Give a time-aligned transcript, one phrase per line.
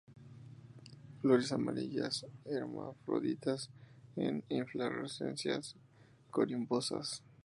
[1.21, 3.69] Flores amarillas, hermafroditas,
[4.15, 5.75] en inflorescencias
[6.31, 7.21] corimbosas.